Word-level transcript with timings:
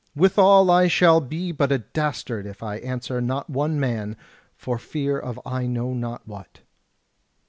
Withal 0.15 0.71
I 0.71 0.87
shall 0.87 1.21
be 1.21 1.51
but 1.51 1.71
a 1.71 1.77
dastard 1.77 2.47
if 2.47 2.63
I 2.63 2.77
answer 2.77 3.21
not 3.21 3.51
one 3.51 3.79
man, 3.79 4.17
for 4.55 4.79
fear 4.79 5.19
of 5.19 5.39
I 5.45 5.67
know 5.67 5.93
not 5.93 6.27
what." 6.27 6.61